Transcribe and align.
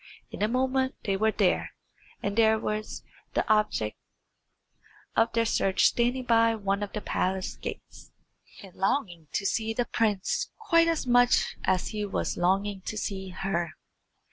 In 0.31 0.41
a 0.41 0.47
moment 0.47 0.95
they 1.03 1.15
were 1.15 1.31
there, 1.31 1.75
and 2.23 2.35
there 2.35 2.57
too 2.57 2.65
was 2.65 3.03
the 3.35 3.47
object 3.47 3.99
of 5.15 5.31
their 5.33 5.45
search 5.45 5.83
standing 5.83 6.23
by 6.25 6.55
one 6.55 6.81
of 6.81 6.93
the 6.93 7.01
palace 7.01 7.55
gates, 7.55 8.11
and 8.63 8.73
longing 8.73 9.27
to 9.33 9.45
see 9.45 9.75
the 9.75 9.85
prince 9.85 10.49
quite 10.57 10.87
as 10.87 11.05
much 11.05 11.55
as 11.65 11.89
he 11.89 12.03
was 12.03 12.35
longing 12.35 12.81
to 12.85 12.97
see 12.97 13.29
her. 13.29 13.73